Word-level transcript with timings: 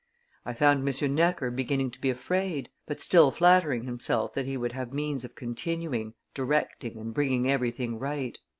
I 0.47 0.53
found 0.55 0.79
M. 0.89 1.13
Necker 1.13 1.51
beginning 1.51 1.91
to 1.91 2.01
be 2.01 2.09
afraid, 2.09 2.71
but 2.87 2.99
still 2.99 3.29
flattering 3.29 3.83
himself 3.83 4.33
that 4.33 4.47
he 4.47 4.57
would 4.57 4.71
have 4.71 4.91
means 4.91 5.23
of 5.23 5.35
continuing, 5.35 6.15
directing, 6.33 6.97
and 6.97 7.13
bringing 7.13 7.51
everything 7.51 7.99
right." 7.99 8.35